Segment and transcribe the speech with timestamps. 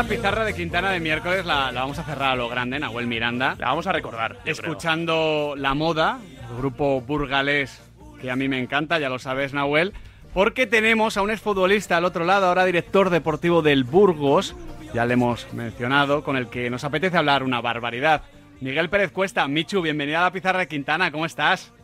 [0.00, 3.06] esta pizarra de Quintana de miércoles la, la vamos a cerrar a lo grande, Nahuel
[3.06, 3.54] Miranda.
[3.58, 4.38] La vamos a recordar.
[4.46, 7.82] Escuchando La Moda, el grupo burgalés
[8.18, 9.92] que a mí me encanta, ya lo sabes, Nahuel.
[10.32, 14.56] Porque tenemos a un exfutbolista al otro lado, ahora director deportivo del Burgos,
[14.94, 18.22] ya le hemos mencionado, con el que nos apetece hablar una barbaridad.
[18.62, 21.74] Miguel Pérez Cuesta, Michu, bienvenida a la pizarra de Quintana, ¿cómo estás?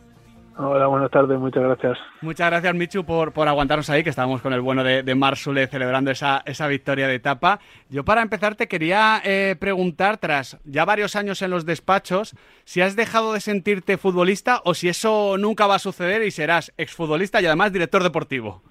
[0.59, 1.99] Hola, buenas tardes, muchas gracias.
[2.21, 5.67] Muchas gracias, Michu, por, por aguantarnos ahí, que estábamos con el bueno de, de Marsule
[5.67, 7.59] celebrando esa, esa victoria de etapa.
[7.89, 12.81] Yo, para empezar, te quería eh, preguntar, tras ya varios años en los despachos, si
[12.81, 17.39] has dejado de sentirte futbolista o si eso nunca va a suceder y serás exfutbolista
[17.39, 18.63] y además director deportivo.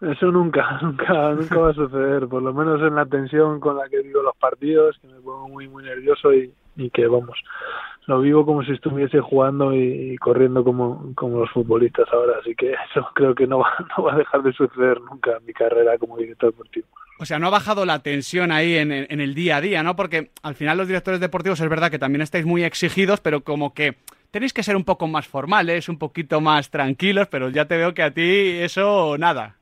[0.00, 3.86] Eso nunca, nunca, nunca va a suceder, por lo menos en la tensión con la
[3.90, 7.38] que vivo los partidos, que me pongo muy, muy nervioso y, y que, vamos,
[8.06, 12.54] lo vivo como si estuviese jugando y, y corriendo como, como los futbolistas ahora, así
[12.54, 15.52] que eso creo que no va, no va a dejar de suceder nunca en mi
[15.52, 16.86] carrera como director deportivo.
[17.20, 19.82] O sea, no ha bajado la tensión ahí en, en- en el día a día,
[19.82, 19.94] ¿no?
[19.94, 23.74] Porque al final los directores deportivos es verdad que también estáis muy exigidos, pero como
[23.74, 23.96] que
[24.30, 27.92] tenéis que ser un poco más formales, un poquito más tranquilos, pero ya te veo
[27.92, 28.22] que a ti
[28.60, 29.56] eso nada.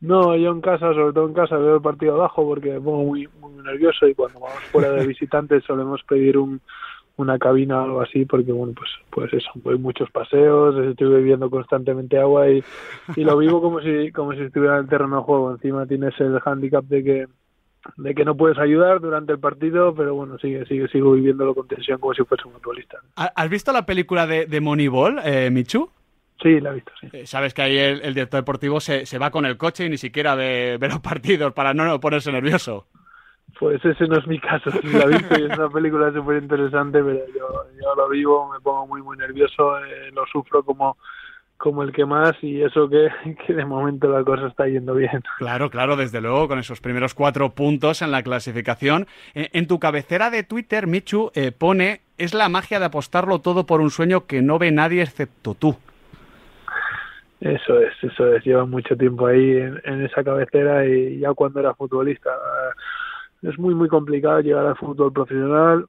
[0.00, 3.04] No, yo en casa, sobre todo en casa, veo el partido abajo porque me pongo
[3.04, 6.60] muy, muy nervioso y cuando vamos fuera de visitantes solemos pedir un,
[7.16, 11.48] una cabina o algo así porque, bueno, pues pues eso, voy muchos paseos, estoy bebiendo
[11.50, 12.62] constantemente agua y,
[13.14, 15.52] y lo vivo como si como si estuviera en el terreno de juego.
[15.52, 17.26] Encima tienes el hándicap de que
[17.96, 21.68] de que no puedes ayudar durante el partido, pero bueno, sigue, sigue, sigo viviéndolo con
[21.68, 22.98] tensión como si fuese un futbolista.
[23.14, 25.88] ¿Ha- ¿Has visto la película de, de Moneyball, eh, Michu?
[26.42, 27.08] Sí, la he visto, sí.
[27.12, 29.88] Eh, Sabes que ahí el, el director deportivo se, se va con el coche y
[29.88, 32.88] ni siquiera ve, ve los partidos para no ponerse nervioso.
[33.58, 37.02] Pues ese no es mi caso, sí la visto y es una película súper interesante,
[37.02, 40.98] pero yo, yo lo vivo, me pongo muy, muy nervioso, eh, lo sufro como,
[41.56, 43.08] como el que más y eso que,
[43.46, 45.22] que de momento la cosa está yendo bien.
[45.38, 49.06] Claro, claro, desde luego, con esos primeros cuatro puntos en la clasificación.
[49.34, 53.64] Eh, en tu cabecera de Twitter, Michu, eh, pone, es la magia de apostarlo todo
[53.64, 55.76] por un sueño que no ve nadie excepto tú.
[57.40, 61.60] Eso es, eso es, lleva mucho tiempo ahí en, en esa cabecera y ya cuando
[61.60, 62.74] era futbolista eh,
[63.46, 65.86] es muy, muy complicado llegar al fútbol profesional,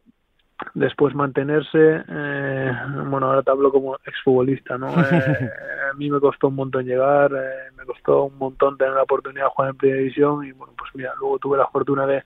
[0.73, 2.72] después mantenerse, eh,
[3.07, 4.88] bueno, ahora te hablo como exfutbolista, ¿no?
[4.97, 9.03] Eh, a mí me costó un montón llegar, eh, me costó un montón tener la
[9.03, 12.23] oportunidad de jugar en primera división y bueno, pues mira, luego tuve la fortuna de,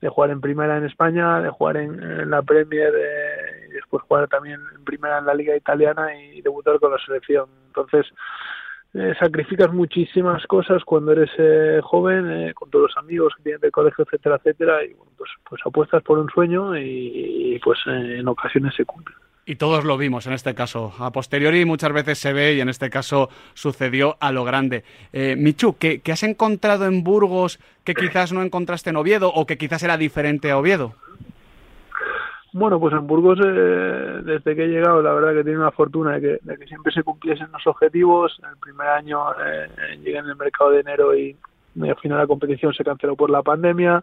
[0.00, 4.02] de jugar en primera en España, de jugar en, en la Premier eh, y después
[4.02, 7.46] jugar también en primera en la Liga Italiana y debutar con la selección.
[7.68, 8.06] Entonces,
[8.94, 13.60] eh, sacrificas muchísimas cosas cuando eres eh, joven, eh, con todos los amigos que tienes
[13.60, 18.18] de colegio, etcétera, etcétera, y pues, pues apuestas por un sueño y, y, pues eh,
[18.18, 19.14] en ocasiones se cumple.
[19.44, 20.92] Y todos lo vimos en este caso.
[20.98, 24.84] A posteriori muchas veces se ve y en este caso sucedió a lo grande.
[25.12, 29.46] Eh, Michu, ¿qué, qué has encontrado en Burgos que quizás no encontraste en Oviedo o
[29.46, 30.94] que quizás era diferente a Oviedo?
[32.58, 36.14] Bueno, pues en Burgos, eh, desde que he llegado, la verdad que tiene una fortuna
[36.14, 38.36] de que, de que siempre se cumpliesen los objetivos.
[38.42, 39.68] El primer año eh,
[40.02, 41.36] llegué en el mercado de enero y
[41.80, 44.02] al final la competición se canceló por la pandemia.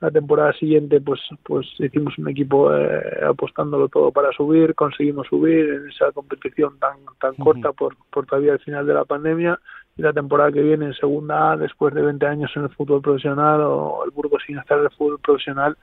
[0.00, 5.68] La temporada siguiente, pues, pues hicimos un equipo eh, apostándolo todo para subir, conseguimos subir
[5.70, 7.44] en esa competición tan tan Ujú.
[7.44, 9.60] corta por, por todavía el final de la pandemia.
[9.96, 13.00] Y la temporada que viene en Segunda A, después de 20 años en el fútbol
[13.00, 15.76] profesional o el Burgos sin hacer el fútbol profesional,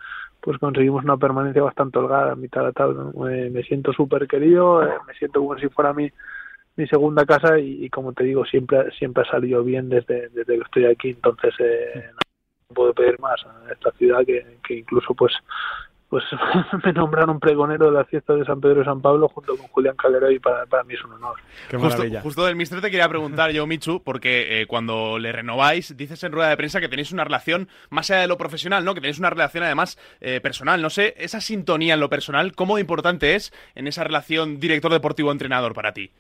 [0.44, 3.32] pues conseguimos una permanencia bastante holgada en mitad de la tabla.
[3.32, 6.12] Eh, me siento súper querido, eh, me siento como si fuera mi,
[6.76, 10.58] mi segunda casa y, y como te digo, siempre siempre ha salido bien desde, desde
[10.58, 12.10] que estoy aquí, entonces eh,
[12.70, 15.32] no puedo pedir más a esta ciudad que, que incluso pues
[16.14, 16.26] pues
[16.86, 19.96] me nombraron pregonero de la fiesta de San Pedro y San Pablo junto con Julián
[19.96, 21.38] Calero y para, para mí es un honor.
[21.68, 25.98] Qué Justo, justo del Mister te quería preguntar yo, Michu, porque eh, cuando le renováis,
[25.98, 28.94] dices en rueda de prensa que tenéis una relación más allá de lo profesional, ¿no?
[28.94, 30.84] Que tenéis una relación además eh, personal.
[30.84, 35.74] No sé, esa sintonía en lo personal, ¿cómo importante es en esa relación director deportivo-entrenador
[35.74, 36.12] para ti?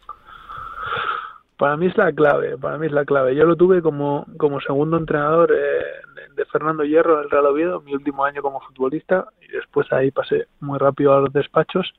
[1.55, 3.35] Para mí es la clave, para mí es la clave.
[3.35, 5.83] Yo lo tuve como, como segundo entrenador eh,
[6.35, 10.11] de, Fernando Hierro en el Real Oviedo, mi último año como futbolista, y después ahí
[10.11, 11.93] pasé muy rápido a los despachos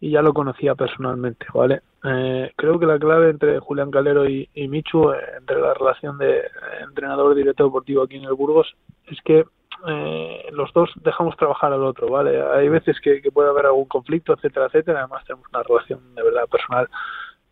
[0.00, 1.80] y ya lo conocía personalmente, ¿vale?
[2.04, 6.18] Eh, creo que la clave entre Julián Calero y, y Michu, eh, entre la relación
[6.18, 6.44] de eh,
[6.82, 8.74] entrenador-director deportivo aquí en el Burgos,
[9.06, 9.44] es que
[9.88, 12.42] eh, los dos dejamos trabajar al otro, ¿vale?
[12.42, 15.00] Hay veces que, que puede haber algún conflicto, etcétera, etcétera.
[15.00, 16.88] Además tenemos una relación de verdad personal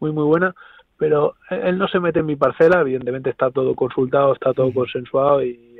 [0.00, 0.54] muy, muy buena
[0.96, 5.42] pero él no se mete en mi parcela, evidentemente está todo consultado, está todo consensuado
[5.42, 5.73] y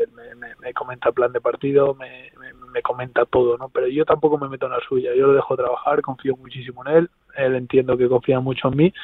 [0.64, 3.68] me, me, me comenta plan de partido, me, me, me, comenta todo, ¿no?
[3.68, 6.96] Pero yo tampoco me meto en la suya, yo lo dejo trabajar, confío muchísimo en
[6.96, 8.94] él, él entiendo que confía mucho en mí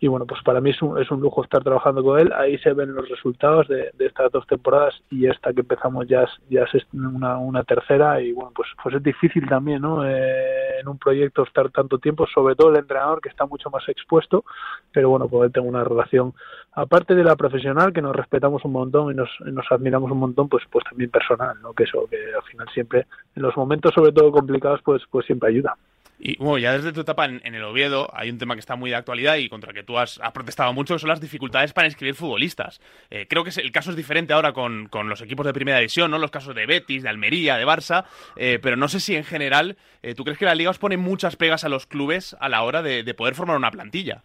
[0.00, 2.32] y bueno, pues para mí es un, es un lujo estar trabajando con él.
[2.32, 6.30] Ahí se ven los resultados de, estas dos temporadas y esta que empezamos ya es,
[6.50, 10.04] ya es una, una tercera y bueno, pues, pues es difícil también, ¿no?
[10.06, 13.88] Eh, en un proyecto estar tanto tiempo, sobre todo el entrenador que está mucho más
[13.88, 14.44] expuesto,
[14.92, 16.34] pero bueno, con él tengo una relación
[16.72, 20.48] aparte de la profesional que nos respetamos un montón y nos, nos admiramos un montón,
[20.48, 21.72] pues pues también personal, ¿no?
[21.72, 25.50] Que eso que al final siempre en los momentos sobre todo complicados pues pues siempre
[25.50, 25.76] ayuda.
[26.18, 28.90] Y bueno, ya desde tu etapa en, el Oviedo hay un tema que está muy
[28.90, 31.88] de actualidad y contra el que tú has, protestado mucho, que son las dificultades para
[31.88, 32.80] inscribir futbolistas.
[33.10, 36.18] Eh, creo que el caso es diferente ahora con, los equipos de primera división, ¿no?
[36.18, 38.04] Los casos de Betis, de Almería, de Barça,
[38.36, 40.96] eh, pero no sé si en general eh, tú crees que la liga os pone
[40.96, 44.22] muchas pegas a los clubes a la hora de, poder formar una plantilla.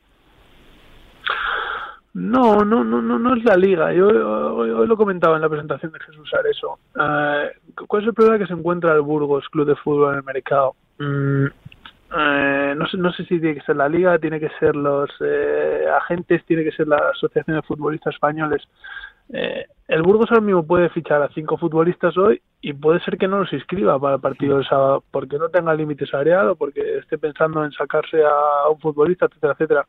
[2.14, 3.94] No, no, no, no, no es la liga.
[3.94, 6.80] Yo hoy, lo comentaba en la presentación de Jesús Areso.
[7.88, 10.76] ¿Cuál es el problema que se encuentra el Burgos Club de Fútbol en el mercado?
[11.00, 11.46] Mm,
[12.18, 15.10] eh, no, sé, no sé si tiene que ser la liga, tiene que ser los
[15.22, 18.64] eh, agentes, tiene que ser la Asociación de Futbolistas Españoles.
[19.32, 23.28] Eh, el Burgos ahora mismo puede fichar a cinco futbolistas hoy y puede ser que
[23.28, 27.20] no los inscriba para el partido del sábado porque no tenga límite salarial porque esté
[27.20, 29.88] pensando en sacarse a un futbolista, etcétera, etcétera.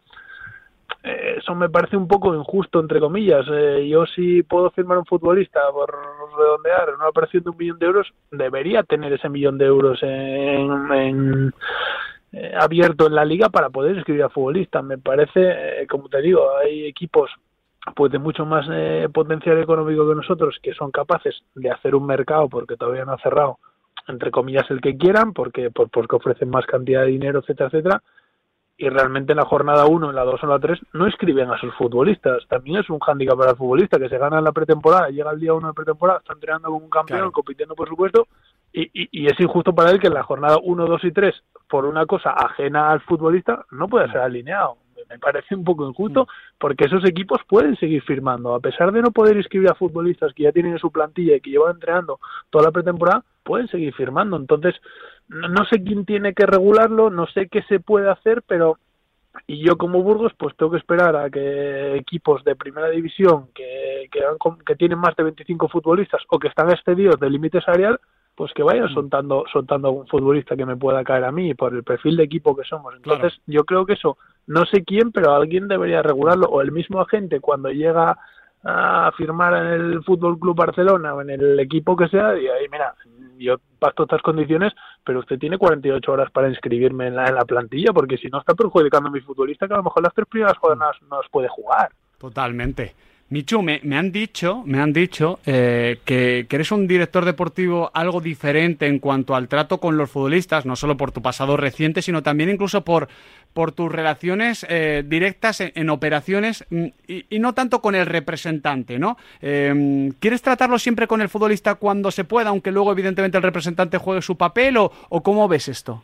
[1.02, 3.46] Eh, eso me parece un poco injusto, entre comillas.
[3.50, 5.90] Eh, yo si puedo firmar un futbolista por
[6.36, 11.52] redondear una operación de un millón de euros, debería tener ese millón de euros en,
[12.32, 14.84] eh, abierto en la liga para poder escribir a futbolistas.
[14.84, 17.30] Me parece, como te digo, hay equipos
[17.96, 18.66] pues de mucho más
[19.10, 23.22] potencial económico que nosotros que son capaces de hacer un mercado porque todavía no ha
[23.22, 23.58] cerrado
[24.06, 28.02] entre comillas el que quieran porque por, porque ofrecen más cantidad de dinero etcétera etcétera
[28.80, 31.50] y realmente en la jornada 1, en la 2 o en la 3 no escriben
[31.50, 32.46] a sus futbolistas.
[32.48, 35.38] También es un hándicap para el futbolista que se gana en la pretemporada, llega el
[35.38, 38.26] día 1 de pretemporada, está entrenando como un campeón, compitiendo por supuesto,
[38.72, 41.34] y, y, es injusto para él que en la jornada 1, 2 y 3,
[41.68, 44.78] por una cosa ajena al futbolista, no pueda ser alineado.
[45.10, 48.54] Me parece un poco injusto porque esos equipos pueden seguir firmando.
[48.54, 51.40] A pesar de no poder inscribir a futbolistas que ya tienen en su plantilla y
[51.40, 54.36] que llevan entrenando toda la pretemporada, pueden seguir firmando.
[54.36, 54.76] Entonces,
[55.30, 58.78] no, sé quién tiene que regularlo, no sé qué se puede hacer, pero
[59.46, 64.08] y yo como Burgos pues tengo que esperar a que equipos de primera división que,
[64.10, 64.20] que,
[64.66, 68.00] que tienen más de 25 futbolistas o que están excedidos del límite salarial
[68.34, 68.94] pues que vayan mm.
[68.94, 72.24] soltando soltando a un futbolista que me pueda caer a mí por el perfil de
[72.24, 74.18] equipo que somos entonces yo creo que eso
[74.48, 78.18] no sé quién pero alguien debería regularlo o el mismo agente cuando llega
[78.62, 82.66] a firmar en el Fútbol Club Barcelona o en el equipo que sea y ahí
[82.70, 82.94] mira
[83.38, 88.18] yo pacto estas condiciones pero usted tiene 48 horas para inscribirme en la, plantilla porque
[88.18, 90.96] si no está perjudicando a mi futbolista que a lo mejor las tres primeras jornadas
[91.08, 91.90] no las puede jugar.
[92.18, 92.94] Totalmente
[93.30, 98.88] Michu, me, han dicho, me han dicho eh, que, eres un director deportivo algo diferente
[98.88, 102.50] en cuanto al trato con los futbolistas, no solo por tu pasado reciente, sino también
[102.50, 103.08] incluso por,
[103.76, 109.16] tus relaciones eh, directas en, operaciones mm, y, no tanto con el representante, ¿no?
[109.40, 113.98] Eh, ¿Quieres tratarlo siempre con el futbolista cuando se pueda, aunque luego evidentemente el representante
[113.98, 116.02] juegue su papel o cómo ves esto?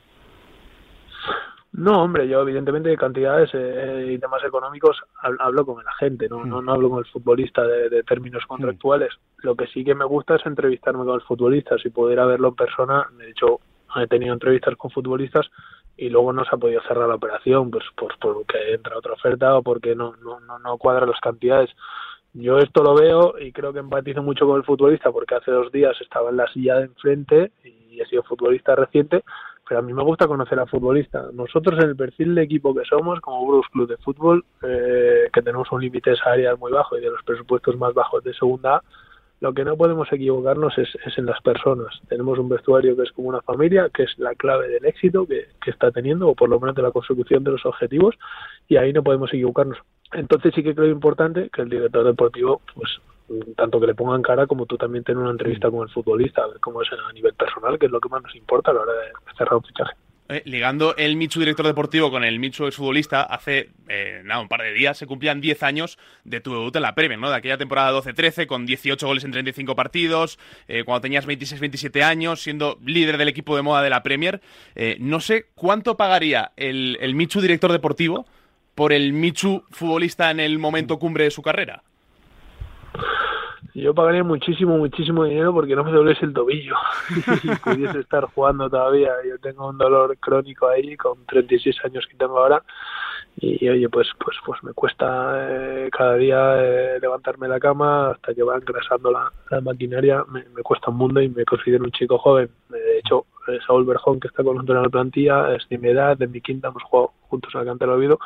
[1.76, 6.42] No, hombre, yo evidentemente de cantidades eh, y temas económicos hablo con el agente, no,
[6.46, 8.48] no, hablo con el futbolista de, términos mm.
[8.48, 9.10] contractuales.
[9.42, 12.54] Lo que sí que me gusta es entrevistarme con el futbolista, si pudiera verlo en
[12.54, 13.06] persona.
[13.18, 13.60] De hecho,
[13.94, 15.46] he tenido entrevistas con futbolistas
[15.98, 19.54] y luego no se ha podido cerrar la operación, pues, pues porque entra otra oferta
[19.54, 21.68] o porque no, no, no, no cuadra las cantidades.
[22.32, 25.70] Yo esto lo veo y creo que empatizo mucho con el futbolista porque hace dos
[25.70, 29.22] días estaba en la silla de enfrente y he sido futbolista reciente
[29.68, 31.32] pero a mí me gusta conocer a futbolistas.
[31.34, 35.42] Nosotros en el perfil de equipo que somos, como Bruce Club de Fútbol, eh, que
[35.42, 38.82] tenemos un límite salarial muy bajo y de los presupuestos más bajos de segunda
[39.40, 42.00] lo que no podemos equivocarnos es, en las personas.
[42.08, 45.48] Tenemos un vestuario que es como una familia, que es la clave del éxito que,
[45.62, 48.14] que está teniendo, o por lo menos de la consecución de los objetivos,
[48.68, 49.78] y ahí no podemos equivocarnos.
[50.12, 52.98] Entonces sí que creo importante que el director deportivo pues
[53.56, 56.48] tanto que le pongan cara como tú también tener una entrevista con el futbolista, a
[56.48, 58.80] ver cómo es a nivel personal, que es lo que más nos importa a la
[58.80, 59.94] hora de cerrar un fichaje.
[60.28, 64.60] Eh, ligando el Michu director deportivo con el Michu exfutbolista, hace eh, nada, un par
[64.62, 67.30] de días se cumplían 10 años de tu debut en la Premier, ¿no?
[67.30, 72.42] De aquella temporada 12-13, con 18 goles en 35 partidos, eh, cuando tenías 26-27 años,
[72.42, 74.40] siendo líder del equipo de moda de la Premier.
[74.98, 78.26] no sé cuánto pagaría el, el Michu director deportivo
[78.74, 81.84] por el Michu futbolista en el momento cumbre de su carrera.
[83.76, 86.74] Yo pagaría muchísimo, muchísimo dinero porque no me doblese el tobillo
[87.42, 89.12] y pudiese estar jugando todavía.
[89.28, 92.62] Yo tengo un dolor crónico ahí con 36 años que tengo ahora
[93.36, 98.34] y oye, pues pues pues me cuesta eh, cada día eh, levantarme la cama hasta
[98.34, 99.30] que va engrasando la,
[99.60, 100.24] maquinaria.
[100.26, 102.48] Me, cuesta un mundo y me considero un chico joven.
[102.70, 103.26] De hecho,
[103.66, 106.40] Saúl Berjón, que está con nosotros en la plantilla, es de mi edad, de mi
[106.40, 108.18] quinta, hemos jugado juntos al Cantero Oviedo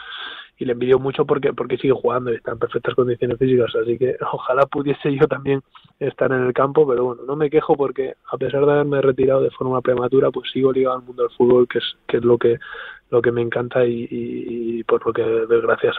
[0.61, 3.99] y le envidio mucho porque porque sigue jugando y está en perfectas condiciones físicas, así
[3.99, 5.63] que ojalá pudiese yo también
[5.99, 9.41] estar en el campo, pero bueno, no me quejo porque a pesar de haberme retirado
[9.41, 12.37] de forma prematura, pues sigo ligado al mundo del fútbol, que es que es lo
[12.37, 12.59] que
[13.11, 15.97] lo que me encanta y, por lo que doy gracias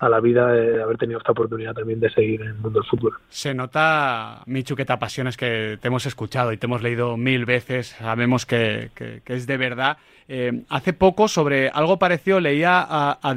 [0.00, 2.88] a, la vida de haber tenido esta oportunidad también de seguir en el mundo del
[2.88, 3.14] fútbol.
[3.28, 7.44] Se nota, Michu, que te apasiones, que te hemos escuchado y te hemos leído mil
[7.44, 8.90] veces, sabemos que,
[9.26, 9.98] es de verdad.
[10.28, 13.36] Eh, hace poco, sobre algo parecido, leía a, a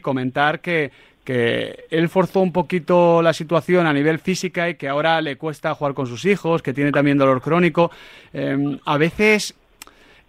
[0.00, 0.90] comentar que,
[1.24, 5.74] que él forzó un poquito la situación a nivel física y que ahora le cuesta
[5.74, 7.90] jugar con sus hijos, que tiene también dolor crónico.
[8.32, 9.54] Eh, a veces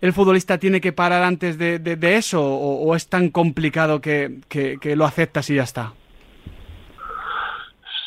[0.03, 4.41] el futbolista tiene que parar antes de, eso o, es tan complicado que,
[4.97, 5.93] lo aceptas y ya está?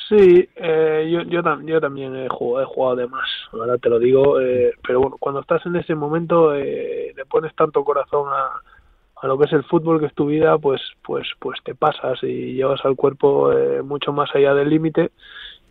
[0.07, 4.38] Sí, eh, yo, yo, también he jugado, he jugado de más, ahora te lo digo,
[4.43, 8.61] eh, pero bueno, cuando estás en ese momento eh, le pones tanto corazón a,
[9.23, 12.23] a, lo que es el fútbol, que es tu vida, pues, pues, pues te pasas
[12.23, 13.50] y llevas al cuerpo
[13.85, 15.12] mucho más allá del límite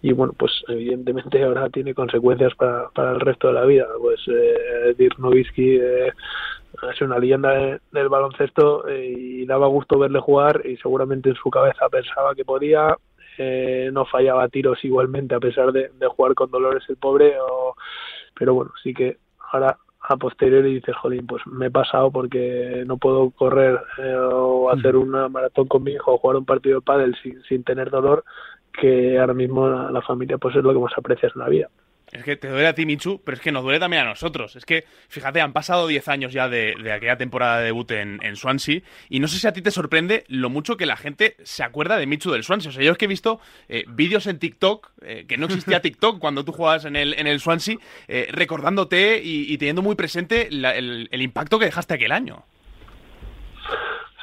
[0.05, 3.87] y bueno, pues evidentemente ahora tiene consecuencias para, para el resto de la vida.
[3.99, 6.13] Pues eh, Dirk Nowitzki eh,
[6.91, 11.49] es una leyenda del baloncesto eh, y daba gusto verle jugar y seguramente en su
[11.49, 12.95] cabeza pensaba que podía,
[13.39, 17.33] eh, no fallaba tiros igualmente a pesar de, jugar con dolores el pobre,
[18.35, 19.17] pero bueno, sí que
[19.51, 19.75] ahora
[20.07, 23.79] a posteriori dices, jolín, pues me he pasado porque no puedo correr
[24.31, 27.63] o hacer una maratón con mi hijo o jugar un partido de pádel sin, sin
[27.63, 28.23] tener dolor
[28.75, 31.69] que ahora mismo la, familia pues es lo que más aprecias en la vida.
[32.11, 34.55] Es que te duele a ti, Michu, pero es que nos duele también a nosotros.
[34.55, 38.81] Es que, fíjate, han pasado 10 años ya de, aquella temporada de debut en, Swansea
[39.09, 41.97] y no sé si a ti te sorprende lo mucho que la gente se acuerda
[41.97, 42.69] de Michu del Swansea.
[42.69, 45.81] O sea, yo es que he visto eh, vídeos en TikTok, eh, que no existía
[45.81, 47.77] TikTok cuando tú jugabas en el, en el Swansea,
[48.07, 52.45] eh, recordándote y, teniendo muy presente el, el impacto que dejaste aquel año.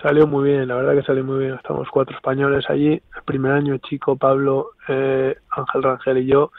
[0.02, 1.54] Salió muy bien, la verdad que salió muy bien.
[1.54, 2.90] Estamos cuatro españoles allí.
[2.94, 6.50] El primer año, Chico, Pablo, eh, Ángel Rangel y yo.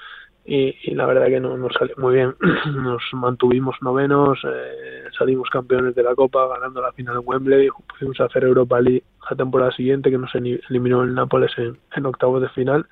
[0.46, 2.36] Y, la verdad que no, nos salió muy bien.
[2.84, 7.70] Nos mantuvimos novenos, eh, salimos campeones de la Copa, ganando la final en Wembley.
[8.00, 12.06] Fuimos a hacer Europa League la temporada siguiente, que nos eliminó el Nápoles en, en
[12.06, 12.88] octavos de final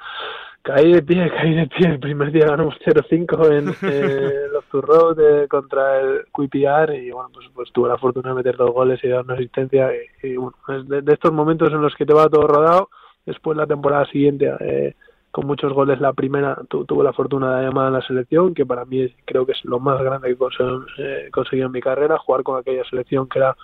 [0.62, 1.88] caí de pie, caí de pie.
[1.88, 5.16] El primer día ganamos 0-5 en eh, los Turros
[5.50, 9.08] contra el QPR y bueno, pues, pues, tuve la fortuna de meter dos goles y
[9.08, 9.90] dar una asistencia.
[10.24, 12.90] Y, bueno, es de, estos momentos en los que te va todo rodado.
[13.26, 14.96] Después la temporada siguiente, eh,
[15.32, 18.84] con muchos goles, la primera tuve la fortuna de llamar a la selección, que para
[18.84, 22.44] mí creo que es lo más grande que he eh, conseguido en mi carrera, jugar
[22.44, 23.56] con aquella selección que era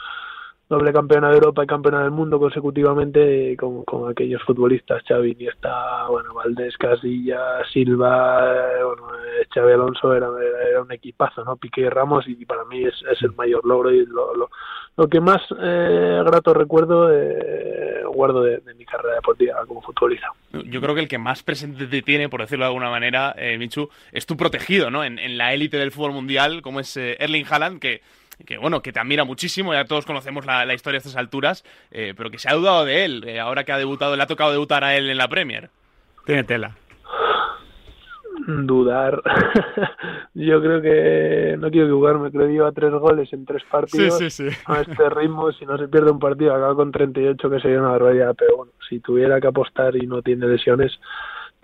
[0.69, 6.07] doble campeona de Europa y campeona del mundo consecutivamente con, con aquellos futbolistas, Xavi Iniesta,
[6.09, 10.27] bueno, Valdés, Casilla, Silva, eh, bueno, eh, Xavi Alonso era,
[10.69, 11.55] era, un equipazo, ¿no?
[11.55, 14.49] Piqué y Ramos y para mí es, es el mayor logro y lo, lo,
[14.97, 20.27] lo que más eh, grato recuerdo eh, guardo de, mi carrera deportiva como futbolista.
[20.51, 23.57] Yo creo que el que más presente te tiene, por decirlo de alguna manera, eh,
[23.57, 25.03] Michu, es tu protegido, ¿no?
[25.03, 28.01] En, en la élite del fútbol mundial, como es Erling Haaland, que
[28.45, 32.13] que bueno, que te admira muchísimo, ya todos conocemos la, historia a estas alturas, eh,
[32.15, 34.51] pero que se ha dudado de él, eh, ahora que ha debutado, le ha tocado
[34.51, 35.69] debutar a él en la Premier.
[36.25, 36.75] Tiene tela.
[38.45, 39.21] Dudar.
[40.33, 44.17] Yo creo que no quiero equivocarme, creo que lleva tres goles en tres partidos.
[44.17, 44.57] Sí, sí, sí.
[44.65, 47.89] A este ritmo, si no se pierde un partido, acaba con 38, que sería una
[47.89, 48.35] barbaridad.
[48.37, 50.97] Pero bueno, si tuviera que apostar y no tiene lesiones,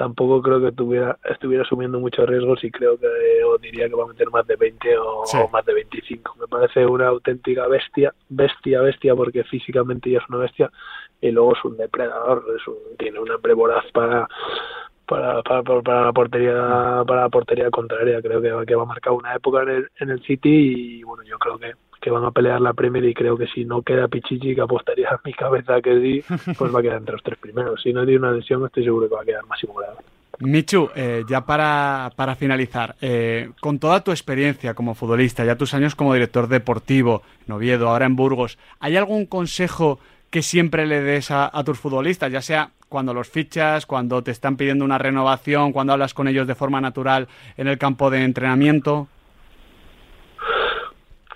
[0.03, 3.07] tampoco creo que tuviera, estuviera asumiendo muchos riesgos y creo que
[3.45, 6.36] o diría que va a meter más de 20 o, más de 25.
[6.41, 10.69] Me parece una auténtica bestia, bestia, bestia, porque físicamente ya es una bestia
[11.22, 14.27] y luego es un depredador, es tiene una prevoraz para
[15.05, 19.13] para, para, para, la portería para la portería contraria creo que, que va a marcar
[19.13, 22.31] una época en el, en el City y bueno yo creo que que van a
[22.31, 25.81] pelear la Premier y creo que si no queda Pichichi, que apostaría a mi cabeza
[25.81, 26.24] que sí,
[26.57, 27.81] pues va a quedar entre los tres primeros.
[27.81, 29.98] Si no tiene una lesión, estoy seguro que va a quedar máximo grado.
[30.39, 35.74] Michu, eh, ya para, para finalizar, eh, con toda tu experiencia como futbolista, ya tus
[35.74, 41.01] años como director deportivo en Oviedo, ahora en Burgos, ¿hay algún consejo que siempre le
[41.01, 45.72] des a, tus futbolistas, ya sea cuando los fichas, cuando te están pidiendo una renovación,
[45.72, 49.07] cuando hablas con ellos de forma natural en el campo de entrenamiento?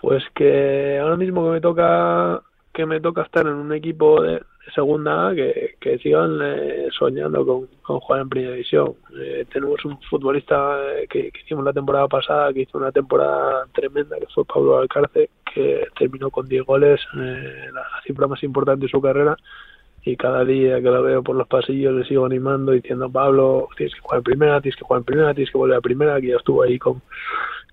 [0.02, 2.42] Pues que ahora mismo que me toca
[2.74, 4.40] que me toca estar en un equipo de,
[4.74, 8.94] segunda que, que sigan eh, soñando con, con, jugar en primera división.
[9.20, 14.18] Eh, tenemos un futbolista eh, que, hicimos la temporada pasada, que hizo una temporada tremenda,
[14.20, 19.02] que fue Pablo Alcárce, que terminó con 10 goles, la cifra más importante de su
[19.02, 19.36] carrera.
[20.04, 23.94] Y cada día que lo veo por los pasillos le sigo animando diciendo, Pablo, tienes
[23.94, 26.28] que jugar en primera, tienes que jugar en primera, tienes que volver a primera, que
[26.28, 27.02] ya estuvo ahí con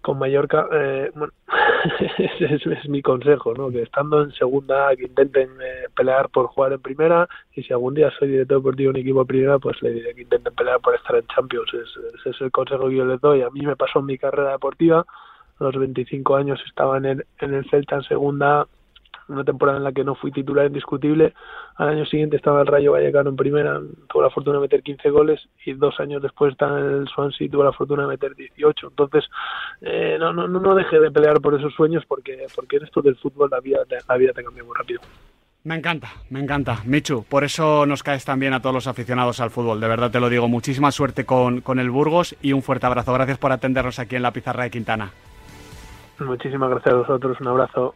[0.04, 1.32] con Mallorca, eh, bueno,
[2.18, 3.70] es, es, mi consejo, ¿no?
[3.70, 7.94] Que estando en segunda, que intenten eh, pelear por jugar en primera, y si algún
[7.94, 10.94] día soy director deportivo en equipo de primera, pues le diré que intenten pelear por
[10.94, 11.72] estar en Champions.
[11.72, 13.40] ese es el consejo que yo les doy.
[13.40, 15.06] A mí me pasó en mi carrera deportiva,
[15.58, 18.66] a los 25 años estaba en el, en el Celta en segunda,
[19.28, 21.34] una temporada en la que no fui titular indiscutible.
[21.76, 25.10] Al año siguiente estaba el Rayo Vallecano en primera, tuve la fortuna de meter 15
[25.10, 28.34] goles y dos años después estaba en el Swansea y tuve la fortuna de meter
[28.34, 28.88] 18.
[28.88, 29.24] Entonces,
[29.80, 33.16] eh, no, no, no dejé de pelear por esos sueños porque, porque en esto del
[33.16, 35.00] fútbol la vida, la vida te cambia muy rápido.
[35.64, 36.80] Me encanta, me encanta.
[36.84, 39.80] Michu, por eso nos caes también a todos los aficionados al fútbol.
[39.80, 40.46] De verdad te lo digo.
[40.46, 43.14] Muchísima suerte con, con el Burgos y un fuerte abrazo.
[43.14, 45.10] Gracias por atendernos aquí en la pizarra de Quintana.
[46.18, 47.40] Muchísimas gracias a vosotros.
[47.40, 47.94] Un abrazo.